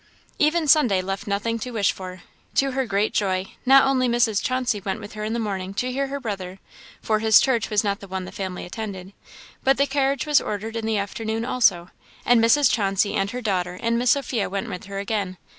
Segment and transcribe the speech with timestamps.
[0.39, 2.23] Even Sunday left nothing to wish for.
[2.55, 4.41] To her great joy, not only Mrs.
[4.43, 6.57] Chauncey went with her in the morning to hear her brother
[7.03, 9.13] (for his church was not the one the family attended),
[9.63, 11.91] but the carriage was ordered in the afternoon also;
[12.25, 12.71] and Mrs.
[12.71, 15.37] Chauncey and her daughter and Miss Sophia went with her again.